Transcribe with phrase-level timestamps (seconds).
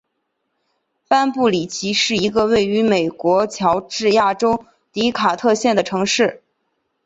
[1.07, 6.41] 班布里奇是一个位于美国乔治亚州迪卡特县的城市。